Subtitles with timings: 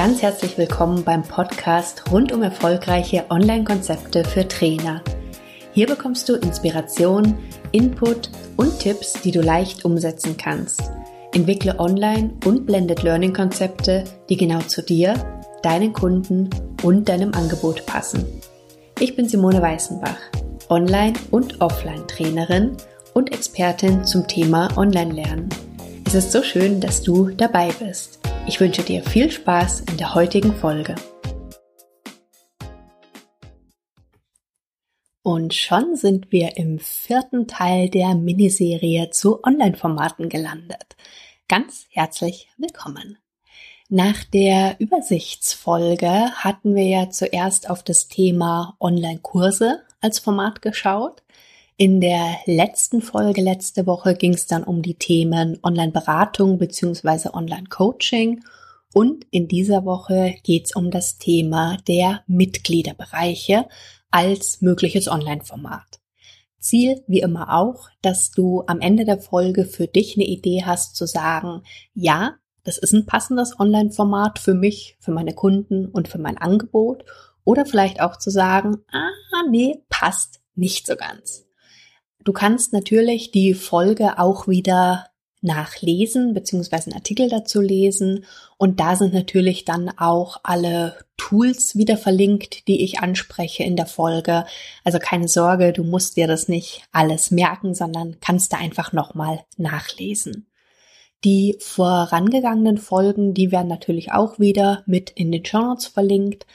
[0.00, 5.02] Ganz herzlich willkommen beim Podcast rund um erfolgreiche Online-Konzepte für Trainer.
[5.74, 7.36] Hier bekommst du Inspiration,
[7.72, 10.90] Input und Tipps, die du leicht umsetzen kannst.
[11.34, 15.12] Entwickle Online- und Blended Learning-Konzepte, die genau zu dir,
[15.62, 16.48] deinen Kunden
[16.82, 18.24] und deinem Angebot passen.
[19.00, 20.16] Ich bin Simone Weißenbach,
[20.70, 22.74] Online- und Offline-Trainerin
[23.12, 25.50] und Expertin zum Thema Online-Lernen.
[26.06, 28.19] Es ist so schön, dass du dabei bist.
[28.46, 30.94] Ich wünsche dir viel Spaß in der heutigen Folge.
[35.22, 40.96] Und schon sind wir im vierten Teil der Miniserie zu Online-Formaten gelandet.
[41.48, 43.18] Ganz herzlich willkommen.
[43.88, 51.22] Nach der Übersichtsfolge hatten wir ja zuerst auf das Thema Online-Kurse als Format geschaut.
[51.80, 57.30] In der letzten Folge letzte Woche ging es dann um die Themen Online-Beratung bzw.
[57.32, 58.44] Online-Coaching
[58.92, 63.66] und in dieser Woche geht es um das Thema der Mitgliederbereiche
[64.10, 66.02] als mögliches Online-Format.
[66.58, 70.96] Ziel wie immer auch, dass du am Ende der Folge für dich eine Idee hast
[70.96, 71.62] zu sagen,
[71.94, 77.06] ja, das ist ein passendes Online-Format für mich, für meine Kunden und für mein Angebot.
[77.44, 81.46] Oder vielleicht auch zu sagen, ah, nee, passt nicht so ganz.
[82.24, 85.06] Du kannst natürlich die Folge auch wieder
[85.42, 88.26] nachlesen, beziehungsweise einen Artikel dazu lesen.
[88.58, 93.86] Und da sind natürlich dann auch alle Tools wieder verlinkt, die ich anspreche in der
[93.86, 94.44] Folge.
[94.84, 99.40] Also keine Sorge, du musst dir das nicht alles merken, sondern kannst da einfach nochmal
[99.56, 100.46] nachlesen.
[101.24, 106.46] Die vorangegangenen Folgen, die werden natürlich auch wieder mit in den Show Notes verlinkt.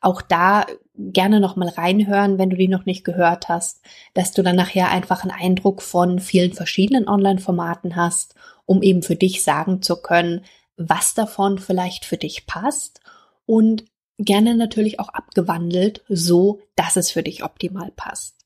[0.00, 3.82] Auch da gerne noch mal reinhören, wenn du die noch nicht gehört hast,
[4.14, 8.34] dass du dann nachher einfach einen Eindruck von vielen verschiedenen Online-Formaten hast,
[8.66, 10.44] um eben für dich sagen zu können,
[10.76, 13.00] was davon vielleicht für dich passt
[13.46, 13.84] und
[14.18, 18.36] gerne natürlich auch abgewandelt, so dass es für dich optimal passt.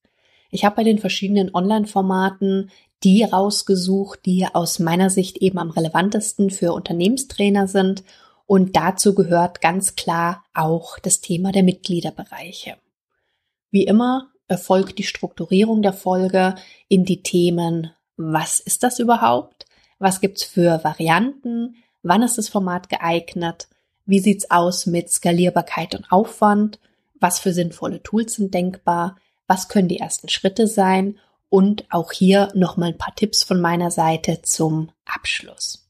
[0.50, 2.70] Ich habe bei den verschiedenen Online-Formaten
[3.04, 8.04] die rausgesucht, die aus meiner Sicht eben am relevantesten für Unternehmenstrainer sind
[8.46, 12.76] und dazu gehört ganz klar auch das Thema der Mitgliederbereiche.
[13.70, 16.54] Wie immer erfolgt die Strukturierung der Folge
[16.88, 19.66] in die Themen, was ist das überhaupt?
[19.98, 21.76] Was gibt's für Varianten?
[22.02, 23.68] Wann ist das Format geeignet?
[24.04, 26.78] Wie sieht's aus mit Skalierbarkeit und Aufwand?
[27.20, 29.16] Was für sinnvolle Tools sind denkbar?
[29.46, 31.18] Was können die ersten Schritte sein?
[31.48, 35.81] Und auch hier nochmal ein paar Tipps von meiner Seite zum Abschluss.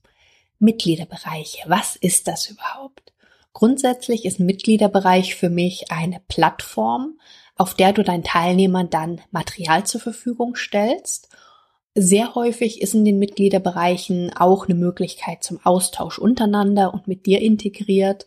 [0.63, 1.59] Mitgliederbereiche.
[1.67, 3.13] Was ist das überhaupt?
[3.53, 7.19] Grundsätzlich ist ein Mitgliederbereich für mich eine Plattform,
[7.57, 11.29] auf der du deinen Teilnehmern dann Material zur Verfügung stellst.
[11.95, 17.41] Sehr häufig ist in den Mitgliederbereichen auch eine Möglichkeit zum Austausch untereinander und mit dir
[17.41, 18.27] integriert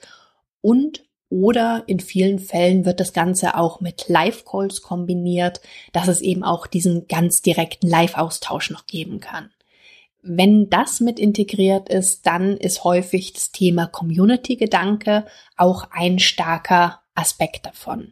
[0.61, 5.59] und oder in vielen Fällen wird das Ganze auch mit Live-Calls kombiniert,
[5.91, 9.49] dass es eben auch diesen ganz direkten Live-Austausch noch geben kann.
[10.27, 17.67] Wenn das mit integriert ist, dann ist häufig das Thema Community-Gedanke auch ein starker Aspekt
[17.67, 18.11] davon.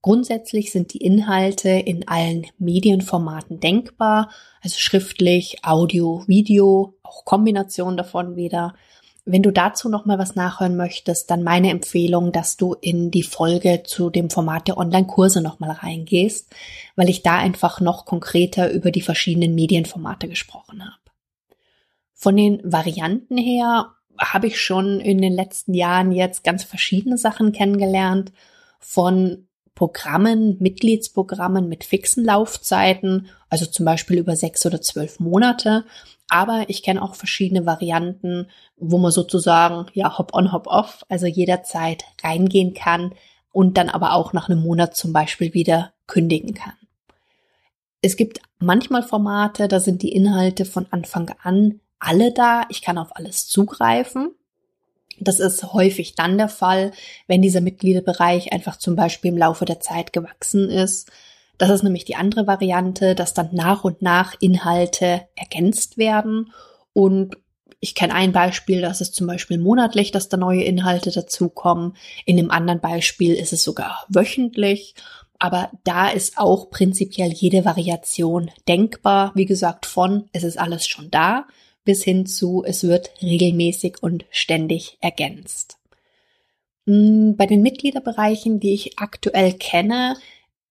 [0.00, 4.30] Grundsätzlich sind die Inhalte in allen Medienformaten denkbar,
[4.62, 8.72] also schriftlich, Audio, Video, auch Kombination davon wieder.
[9.26, 13.24] Wenn du dazu noch mal was nachhören möchtest, dann meine Empfehlung, dass du in die
[13.24, 16.50] Folge zu dem Format der Online-Kurse noch mal reingehst,
[16.96, 21.01] weil ich da einfach noch konkreter über die verschiedenen Medienformate gesprochen habe.
[22.22, 27.50] Von den Varianten her habe ich schon in den letzten Jahren jetzt ganz verschiedene Sachen
[27.50, 28.30] kennengelernt.
[28.78, 35.84] Von Programmen, Mitgliedsprogrammen mit fixen Laufzeiten, also zum Beispiel über sechs oder zwölf Monate.
[36.28, 38.46] Aber ich kenne auch verschiedene Varianten,
[38.76, 43.14] wo man sozusagen, ja, hop on, hop off, also jederzeit reingehen kann
[43.50, 46.74] und dann aber auch nach einem Monat zum Beispiel wieder kündigen kann.
[48.00, 52.98] Es gibt manchmal Formate, da sind die Inhalte von Anfang an alle da, ich kann
[52.98, 54.34] auf alles zugreifen.
[55.20, 56.90] Das ist häufig dann der Fall,
[57.28, 61.10] wenn dieser Mitgliederbereich einfach zum Beispiel im Laufe der Zeit gewachsen ist.
[61.58, 66.52] Das ist nämlich die andere Variante, dass dann nach und nach Inhalte ergänzt werden.
[66.92, 67.36] Und
[67.78, 71.96] ich kenne ein Beispiel, das ist zum Beispiel monatlich, dass da neue Inhalte dazukommen.
[72.24, 74.94] In dem anderen Beispiel ist es sogar wöchentlich.
[75.38, 79.32] Aber da ist auch prinzipiell jede Variation denkbar.
[79.34, 81.46] Wie gesagt, von es ist alles schon da
[81.84, 85.78] bis hin zu, es wird regelmäßig und ständig ergänzt.
[86.86, 90.16] Hm, bei den Mitgliederbereichen, die ich aktuell kenne,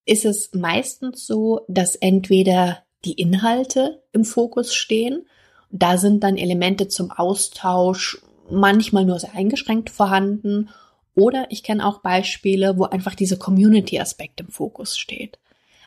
[0.04, 5.26] ist es meistens so, dass entweder die Inhalte im Fokus stehen,
[5.70, 8.20] da sind dann Elemente zum Austausch
[8.50, 10.68] manchmal nur sehr eingeschränkt vorhanden.
[11.14, 15.38] Oder ich kenne auch Beispiele, wo einfach dieser Community-Aspekt im Fokus steht.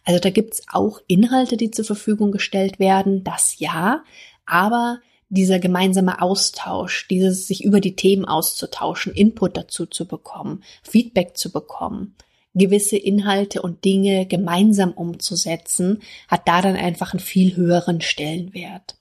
[0.03, 4.03] Also da gibt's auch Inhalte, die zur Verfügung gestellt werden, das ja,
[4.45, 4.99] aber
[5.29, 11.51] dieser gemeinsame Austausch, dieses sich über die Themen auszutauschen, Input dazu zu bekommen, Feedback zu
[11.51, 12.15] bekommen,
[12.53, 18.97] gewisse Inhalte und Dinge gemeinsam umzusetzen, hat da dann einfach einen viel höheren Stellenwert.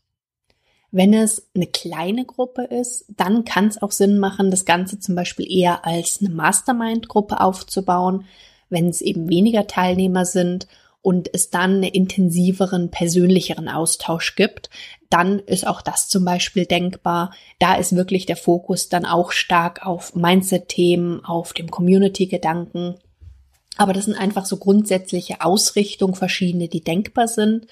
[0.90, 5.16] Wenn es eine kleine Gruppe ist, dann kann es auch Sinn machen, das Ganze zum
[5.16, 8.26] Beispiel eher als eine Mastermind-Gruppe aufzubauen,
[8.70, 10.68] wenn es eben weniger Teilnehmer sind
[11.04, 14.70] und es dann einen intensiveren, persönlicheren Austausch gibt,
[15.10, 17.30] dann ist auch das zum Beispiel denkbar.
[17.58, 22.94] Da ist wirklich der Fokus dann auch stark auf Mindset-Themen, auf dem Community-Gedanken.
[23.76, 27.66] Aber das sind einfach so grundsätzliche Ausrichtungen, verschiedene, die denkbar sind.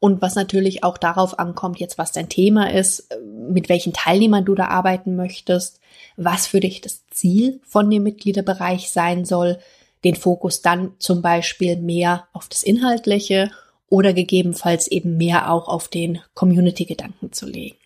[0.00, 3.08] Und was natürlich auch darauf ankommt, jetzt was dein Thema ist,
[3.48, 5.78] mit welchen Teilnehmern du da arbeiten möchtest,
[6.16, 9.60] was für dich das Ziel von dem Mitgliederbereich sein soll,
[10.04, 13.50] den Fokus dann zum Beispiel mehr auf das Inhaltliche
[13.88, 17.76] oder gegebenenfalls eben mehr auch auf den Community-Gedanken zu legen.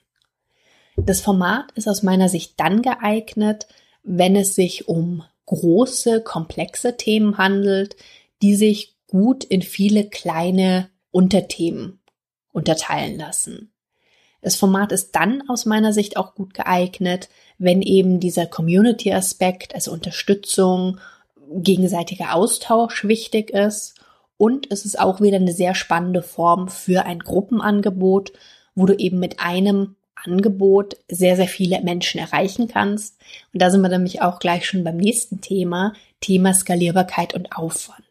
[0.97, 3.69] Das Format ist aus meiner Sicht dann geeignet,
[4.03, 7.97] wenn es sich um große, komplexe Themen handelt,
[8.43, 12.01] die sich gut in viele kleine Unterthemen
[12.53, 13.73] unterteilen lassen.
[14.41, 17.29] Das Format ist dann aus meiner Sicht auch gut geeignet,
[17.59, 20.99] wenn eben dieser Community-Aspekt, also Unterstützung,
[21.51, 23.95] gegenseitiger Austausch wichtig ist
[24.39, 28.33] und es ist auch wieder eine sehr spannende Form für ein Gruppenangebot,
[28.75, 33.19] wo du eben mit einem Angebot sehr, sehr viele Menschen erreichen kannst.
[33.53, 38.05] Und da sind wir nämlich auch gleich schon beim nächsten Thema, Thema Skalierbarkeit und Aufwand.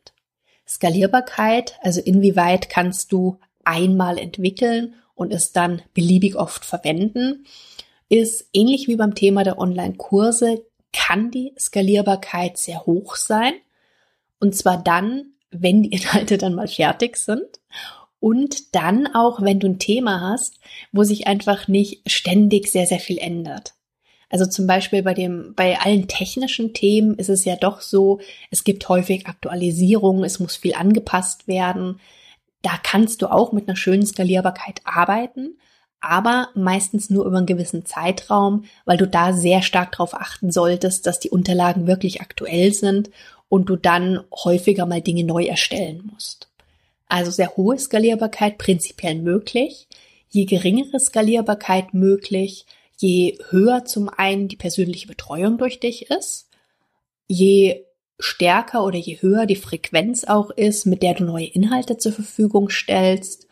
[0.67, 7.45] Skalierbarkeit, also inwieweit kannst du einmal entwickeln und es dann beliebig oft verwenden,
[8.09, 10.63] ist ähnlich wie beim Thema der Online-Kurse,
[10.97, 13.53] kann die Skalierbarkeit sehr hoch sein.
[14.39, 17.59] Und zwar dann, wenn die Inhalte dann mal fertig sind
[18.19, 20.59] und dann auch, wenn du ein Thema hast,
[20.91, 23.75] wo sich einfach nicht ständig sehr, sehr viel ändert.
[24.29, 28.63] Also zum Beispiel bei dem, bei allen technischen Themen ist es ja doch so, es
[28.63, 32.01] gibt häufig Aktualisierungen, es muss viel angepasst werden.
[32.63, 35.57] Da kannst du auch mit einer schönen Skalierbarkeit arbeiten,
[35.99, 41.05] aber meistens nur über einen gewissen Zeitraum, weil du da sehr stark darauf achten solltest,
[41.07, 43.09] dass die Unterlagen wirklich aktuell sind
[43.49, 46.49] und du dann häufiger mal Dinge neu erstellen musst.
[47.07, 49.87] Also sehr hohe Skalierbarkeit prinzipiell möglich.
[50.29, 52.65] Je geringere Skalierbarkeit möglich,
[52.97, 56.49] je höher zum einen die persönliche Betreuung durch dich ist,
[57.27, 57.85] je
[58.19, 62.69] stärker oder je höher die Frequenz auch ist, mit der du neue Inhalte zur Verfügung
[62.69, 63.46] stellst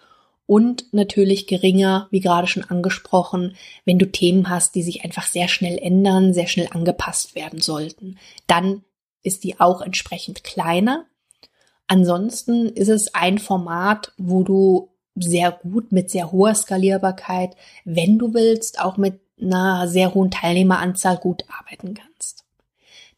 [0.48, 5.48] und natürlich geringer, wie gerade schon angesprochen, wenn du Themen hast, die sich einfach sehr
[5.48, 8.18] schnell ändern, sehr schnell angepasst werden sollten.
[8.48, 8.84] Dann
[9.24, 11.06] ist die auch entsprechend kleiner.
[11.88, 18.34] Ansonsten ist es ein Format, wo du sehr gut mit sehr hoher Skalierbarkeit, wenn du
[18.34, 22.46] willst, auch mit einer sehr hohen Teilnehmeranzahl gut arbeiten kannst.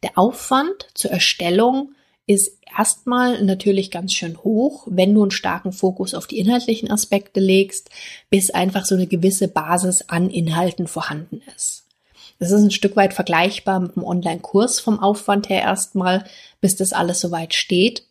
[0.02, 1.92] Der Aufwand zur Erstellung
[2.28, 7.40] ist erstmal natürlich ganz schön hoch, wenn du einen starken Fokus auf die inhaltlichen Aspekte
[7.40, 7.88] legst,
[8.28, 11.86] bis einfach so eine gewisse Basis an Inhalten vorhanden ist.
[12.38, 16.24] Das ist ein Stück weit vergleichbar mit einem Online-Kurs vom Aufwand her erstmal,
[16.60, 18.04] bis das alles soweit steht.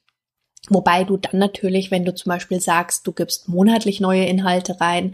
[0.70, 5.14] Wobei du dann natürlich, wenn du zum Beispiel sagst, du gibst monatlich neue Inhalte rein,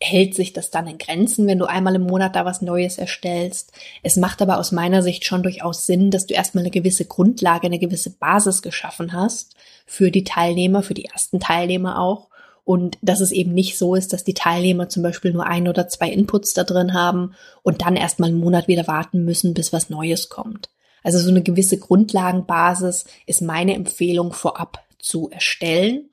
[0.00, 3.72] hält sich das dann in Grenzen, wenn du einmal im Monat da was Neues erstellst.
[4.02, 7.66] Es macht aber aus meiner Sicht schon durchaus Sinn, dass du erstmal eine gewisse Grundlage,
[7.66, 12.28] eine gewisse Basis geschaffen hast für die Teilnehmer, für die ersten Teilnehmer auch.
[12.64, 15.88] Und dass es eben nicht so ist, dass die Teilnehmer zum Beispiel nur ein oder
[15.88, 19.90] zwei Inputs da drin haben und dann erstmal einen Monat wieder warten müssen, bis was
[19.90, 20.68] Neues kommt.
[21.02, 26.10] Also so eine gewisse Grundlagenbasis ist meine Empfehlung vorab zu erstellen.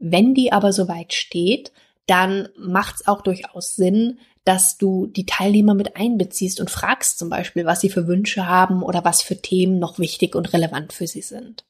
[0.00, 1.70] Wenn die aber soweit steht,
[2.06, 7.30] dann macht es auch durchaus Sinn, dass du die Teilnehmer mit einbeziehst und fragst zum
[7.30, 11.06] Beispiel, was sie für Wünsche haben oder was für Themen noch wichtig und relevant für
[11.06, 11.64] sie sind.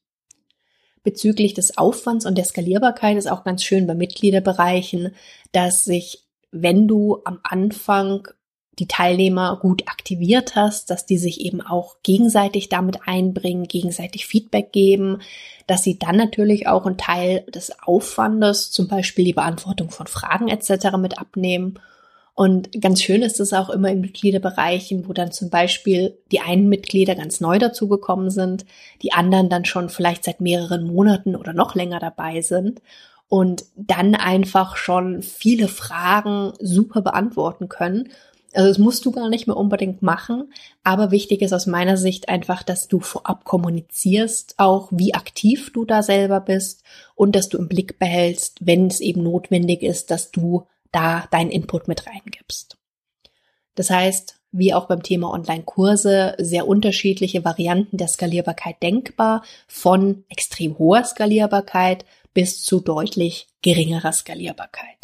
[1.03, 5.15] Bezüglich des Aufwands und der Skalierbarkeit ist auch ganz schön bei Mitgliederbereichen,
[5.51, 8.29] dass sich, wenn du am Anfang
[8.79, 14.73] die Teilnehmer gut aktiviert hast, dass die sich eben auch gegenseitig damit einbringen, gegenseitig Feedback
[14.73, 15.19] geben,
[15.67, 20.49] dass sie dann natürlich auch einen Teil des Aufwandes, zum Beispiel die Beantwortung von Fragen
[20.49, 20.97] etc.
[20.99, 21.79] mit abnehmen.
[22.35, 26.71] Und ganz schön ist es auch immer in Mitgliederbereichen, wo dann zum Beispiel die einen
[26.71, 28.65] Mitglieder ganz neu dazugekommen sind,
[29.03, 32.81] die anderen dann schon vielleicht seit mehreren Monaten oder noch länger dabei sind
[33.29, 38.09] und dann einfach schon viele Fragen super beantworten können
[38.55, 40.53] Also das musst du gar nicht mehr unbedingt machen,
[40.85, 45.85] aber wichtig ist aus meiner Sicht einfach, dass du vorab kommunizierst, auch wie aktiv du
[45.85, 46.83] da selber bist
[47.15, 51.51] und dass du im Blick behältst, wenn es eben notwendig ist, dass du da deinen
[51.51, 52.77] Input mit reingibst.
[53.75, 60.79] Das heißt, wie auch beim Thema Online-Kurse, sehr unterschiedliche Varianten der Skalierbarkeit denkbar, von extrem
[60.79, 62.05] hoher Skalierbarkeit
[62.35, 65.02] bis zu deutlich geringerer Skalierbarkeit.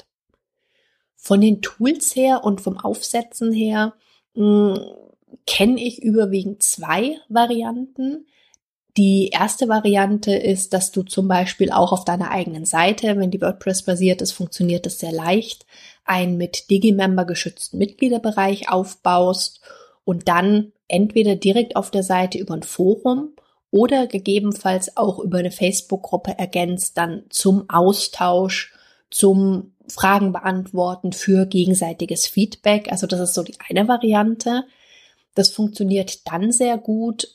[1.21, 3.95] Von den Tools her und vom Aufsetzen her
[4.35, 4.79] hm,
[5.47, 8.27] kenne ich überwiegend zwei Varianten.
[8.97, 13.41] Die erste Variante ist, dass du zum Beispiel auch auf deiner eigenen Seite, wenn die
[13.41, 15.67] WordPress basiert ist, funktioniert es sehr leicht,
[16.05, 19.61] einen mit Digimember geschützten Mitgliederbereich aufbaust
[20.05, 23.35] und dann entweder direkt auf der Seite über ein Forum
[23.71, 28.73] oder gegebenenfalls auch über eine Facebook-Gruppe ergänzt, dann zum Austausch,
[29.11, 32.91] zum Fragen beantworten für gegenseitiges Feedback.
[32.91, 34.65] Also das ist so die eine Variante.
[35.35, 37.29] Das funktioniert dann sehr gut,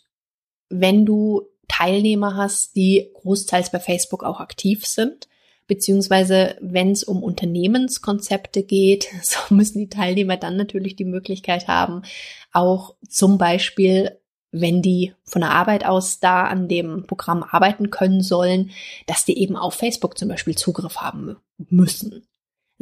[0.70, 5.28] wenn du Teilnehmer hast, die großteils bei Facebook auch aktiv sind
[5.68, 12.04] beziehungsweise wenn es um Unternehmenskonzepte geht, so müssen die Teilnehmer dann natürlich die Möglichkeit haben,
[12.52, 14.18] auch zum Beispiel
[14.56, 18.70] wenn die von der Arbeit aus da an dem Programm arbeiten können sollen,
[19.08, 22.28] dass die eben auf Facebook zum Beispiel Zugriff haben müssen.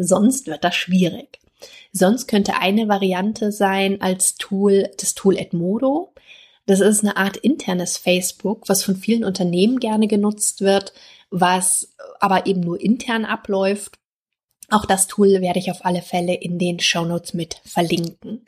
[0.04, 1.40] Sonst wird das schwierig.
[1.92, 6.14] Sonst könnte eine Variante sein als Tool das Tool Edmodo.
[6.66, 10.94] Das ist eine Art internes Facebook, was von vielen Unternehmen gerne genutzt wird,
[11.30, 13.98] was aber eben nur intern abläuft.
[14.70, 18.48] Auch das Tool werde ich auf alle Fälle in den Show Notes mit verlinken.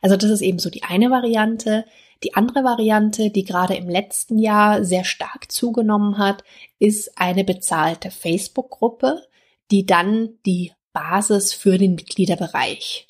[0.00, 1.84] Also das ist eben so die eine Variante.
[2.24, 6.42] Die andere Variante, die gerade im letzten Jahr sehr stark zugenommen hat,
[6.78, 9.22] ist eine bezahlte Facebook-Gruppe,
[9.70, 13.06] die dann die Basis für den Mitgliederbereich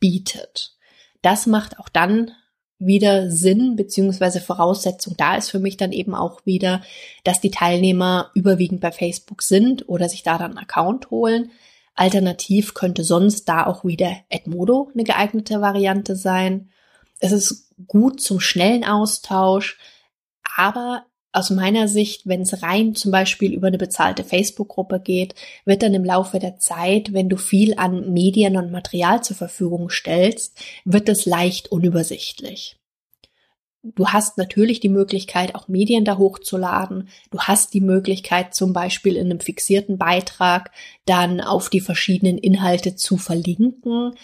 [0.00, 0.76] bietet.
[1.22, 2.32] Das macht auch dann
[2.78, 6.82] wieder Sinn beziehungsweise Voraussetzung da ist für mich dann eben auch wieder,
[7.24, 11.50] dass die Teilnehmer überwiegend bei Facebook sind oder sich da dann einen Account holen.
[11.94, 16.70] Alternativ könnte sonst da auch wieder Edmodo eine geeignete Variante sein.
[17.18, 19.78] Es ist gut zum schnellen Austausch,
[20.56, 25.82] aber aus meiner Sicht, wenn es rein zum Beispiel über eine bezahlte Facebook-Gruppe geht, wird
[25.82, 30.58] dann im Laufe der Zeit, wenn du viel an Medien und Material zur Verfügung stellst,
[30.84, 32.78] wird es leicht unübersichtlich.
[33.82, 37.08] Du hast natürlich die Möglichkeit, auch Medien da hochzuladen.
[37.30, 40.72] Du hast die Möglichkeit, zum Beispiel in einem fixierten Beitrag
[41.06, 44.14] dann auf die verschiedenen Inhalte zu verlinken.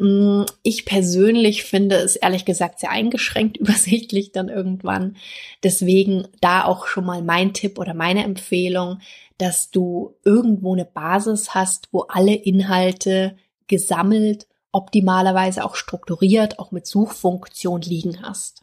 [0.00, 5.16] Mm, ich persönlich finde es ehrlich gesagt sehr eingeschränkt übersichtlich dann irgendwann.
[5.62, 9.00] Deswegen da auch schon mal mein Tipp oder meine Empfehlung,
[9.36, 16.86] dass du irgendwo eine Basis hast, wo alle Inhalte gesammelt, optimalerweise auch strukturiert, auch mit
[16.86, 18.62] Suchfunktion liegen hast.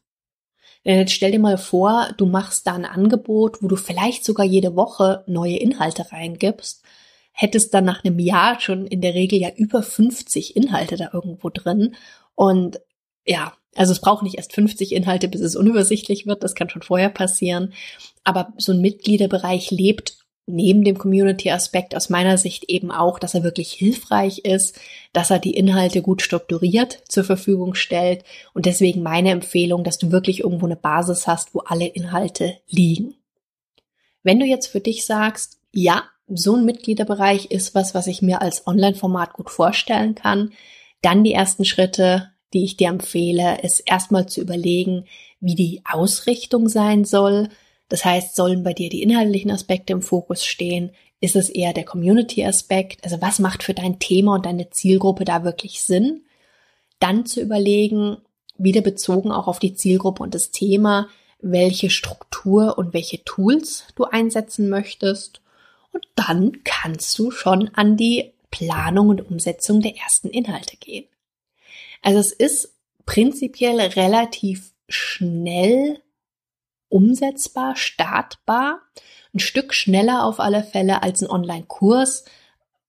[0.83, 4.75] Jetzt stell dir mal vor, du machst da ein Angebot, wo du vielleicht sogar jede
[4.75, 6.83] Woche neue Inhalte reingibst
[7.37, 11.49] hättest dann nach einem Jahr schon in der Regel ja über 50 Inhalte da irgendwo
[11.49, 11.95] drin.
[12.33, 12.81] Und
[13.27, 16.43] ja, also es braucht nicht erst 50 Inhalte, bis es unübersichtlich wird.
[16.43, 17.73] Das kann schon vorher passieren.
[18.23, 20.17] Aber so ein Mitgliederbereich lebt
[20.47, 24.79] neben dem Community-Aspekt aus meiner Sicht eben auch, dass er wirklich hilfreich ist,
[25.13, 30.11] dass er die Inhalte gut strukturiert zur Verfügung stellt und deswegen meine Empfehlung, dass du
[30.11, 33.13] wirklich irgendwo eine Basis hast, wo alle Inhalte liegen.
[34.23, 38.41] Wenn du jetzt für dich sagst, ja, so ein Mitgliederbereich ist was, was ich mir
[38.41, 40.51] als Online-Format gut vorstellen kann.
[41.01, 45.05] Dann die ersten Schritte, die ich dir empfehle, ist erstmal zu überlegen,
[45.39, 47.49] wie die Ausrichtung sein soll.
[47.89, 50.91] Das heißt, sollen bei dir die inhaltlichen Aspekte im Fokus stehen?
[51.21, 53.03] Ist es eher der Community-Aspekt?
[53.03, 56.25] Also was macht für dein Thema und deine Zielgruppe da wirklich Sinn?
[56.99, 58.17] Dann zu überlegen,
[58.57, 61.07] wieder bezogen auch auf die Zielgruppe und das Thema,
[61.39, 65.41] welche Struktur und welche Tools du einsetzen möchtest
[65.91, 71.07] und dann kannst du schon an die Planung und Umsetzung der ersten Inhalte gehen.
[72.01, 72.73] Also es ist
[73.05, 76.01] prinzipiell relativ schnell
[76.89, 78.81] umsetzbar, startbar,
[79.33, 82.25] ein Stück schneller auf alle Fälle als ein Online-Kurs,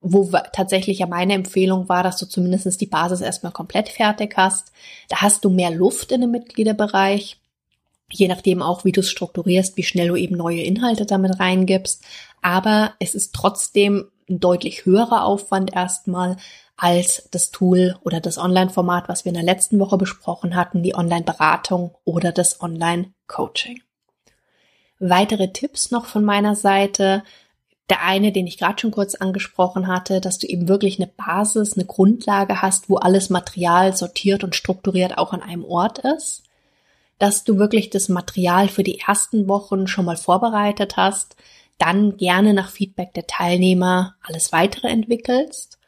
[0.01, 4.73] wo tatsächlich ja meine Empfehlung war, dass du zumindest die Basis erstmal komplett fertig hast.
[5.09, 7.41] Da hast du mehr Luft in dem Mitgliederbereich
[8.11, 12.03] je nachdem auch, wie du es strukturierst, wie schnell du eben neue Inhalte damit reingibst.
[12.43, 16.37] Aber es ist trotzdem ein deutlich höherer Aufwand erstmal
[16.77, 20.95] als das Tool oder das Online-Format, was wir in der letzten Woche besprochen hatten, die
[20.95, 23.83] Online-Beratung oder das Online-Coaching.
[25.01, 27.25] Weitere Tipps noch von meiner Seite.
[27.91, 31.73] Der eine, den ich gerade schon kurz angesprochen hatte, dass du eben wirklich eine Basis,
[31.73, 36.48] eine Grundlage hast, wo alles Material sortiert und strukturiert auch an einem Ort ist.
[37.19, 41.37] Dass du wirklich das Material für die ersten Wochen schon mal vorbereitet hast,
[41.79, 45.79] dann gerne nach Feedback der Teilnehmer alles weitere entwickelst.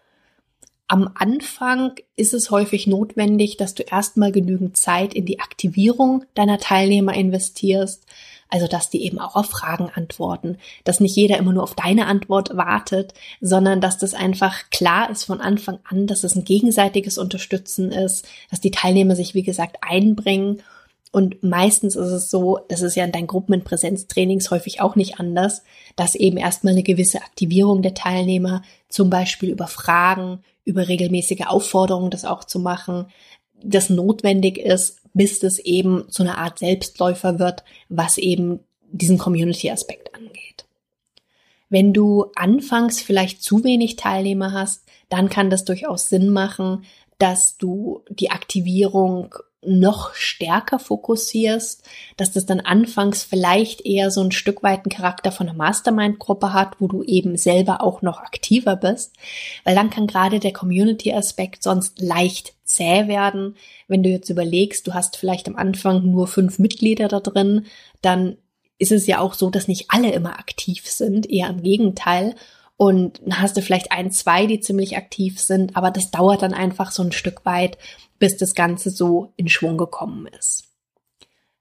[0.87, 6.59] Am Anfang ist es häufig notwendig, dass du erstmal genügend Zeit in die Aktivierung deiner
[6.59, 8.07] Teilnehmer investierst,
[8.51, 12.07] also, dass die eben auch auf Fragen antworten, dass nicht jeder immer nur auf deine
[12.07, 17.17] Antwort wartet, sondern dass das einfach klar ist von Anfang an, dass es ein gegenseitiges
[17.17, 20.63] Unterstützen ist, dass die Teilnehmer sich, wie gesagt, einbringen.
[21.13, 24.95] Und meistens ist es so, das ist ja in deinen Gruppen in Präsenztrainings häufig auch
[24.95, 25.63] nicht anders,
[25.97, 32.11] dass eben erstmal eine gewisse Aktivierung der Teilnehmer, zum Beispiel über Fragen, über regelmäßige Aufforderungen,
[32.11, 33.07] das auch zu machen,
[33.63, 38.61] das notwendig ist, bis es eben zu einer Art Selbstläufer wird, was eben
[38.93, 40.67] diesen Community-Aspekt angeht.
[41.69, 46.85] Wenn du anfangs vielleicht zu wenig Teilnehmer hast, dann kann das durchaus Sinn machen,
[47.19, 51.83] dass du die Aktivierung noch stärker fokussierst,
[52.17, 56.53] dass das dann anfangs vielleicht eher so ein Stück weit einen Charakter von einer Mastermind-Gruppe
[56.55, 59.15] hat, wo du eben selber auch noch aktiver bist,
[59.65, 63.57] weil dann kann gerade der Community-Aspekt sonst leicht zäh werden.
[63.87, 67.67] Wenn du jetzt überlegst, du hast vielleicht am Anfang nur fünf Mitglieder da drin,
[68.01, 68.39] dann
[68.79, 72.35] ist es ja auch so, dass nicht alle immer aktiv sind, eher im Gegenteil.
[72.79, 76.55] Und dann hast du vielleicht ein, zwei, die ziemlich aktiv sind, aber das dauert dann
[76.55, 77.77] einfach so ein Stück weit,
[78.21, 80.69] bis das Ganze so in Schwung gekommen ist.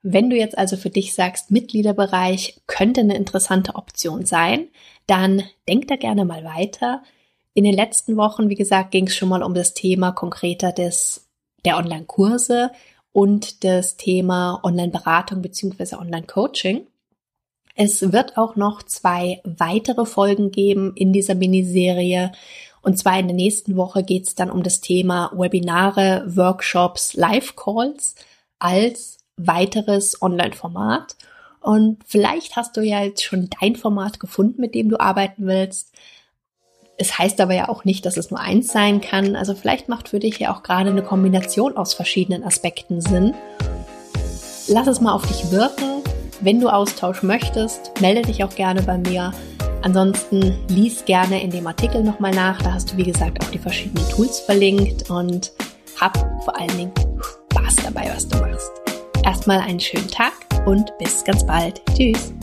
[0.02, 4.68] Wenn du jetzt also für dich sagst, Mitgliederbereich könnte eine interessante Option sein,
[5.08, 7.02] dann denk da gerne mal weiter.
[7.54, 11.28] In den letzten Wochen, wie gesagt, ging es schon mal um das Thema konkreter des,
[11.66, 12.72] der Online-Kurse
[13.12, 16.88] und das Thema Online-Beratung beziehungsweise Online-Coaching.
[17.76, 22.32] Es wird auch noch zwei weitere Folgen geben in dieser Miniserie
[22.82, 28.16] und zwar in der nächsten Woche geht es dann um das Thema Webinare, Workshops, Live-Calls
[28.60, 31.16] als weiteres Online-Format.
[31.62, 35.94] Und vielleicht hast du ja jetzt schon dein Format gefunden, mit dem du arbeiten willst.
[36.98, 39.36] Es heißt aber ja auch nicht, dass es nur eins sein kann.
[39.36, 43.34] Also vielleicht macht für dich ja auch gerade eine Kombination aus verschiedenen Aspekten Sinn.
[44.68, 46.04] Lass es mal auf dich wirken.
[46.42, 49.34] Wenn du Austausch möchtest, melde dich auch gerne bei mir.
[49.82, 52.62] Ansonsten lies gerne in dem Artikel nochmal nach.
[52.62, 55.52] Da hast du, wie gesagt, auch die verschiedenen Tools verlinkt und
[56.00, 56.92] hab vor allen Dingen
[57.52, 58.72] Spaß dabei, was du machst.
[59.24, 60.34] Erstmal einen schönen Tag
[60.66, 61.82] und bis ganz bald.
[61.96, 62.34] Tschüss.